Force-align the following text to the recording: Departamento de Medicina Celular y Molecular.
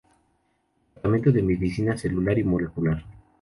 Departamento 0.95 1.31
de 1.31 1.43
Medicina 1.43 1.95
Celular 1.95 2.39
y 2.39 2.43
Molecular. 2.43 3.05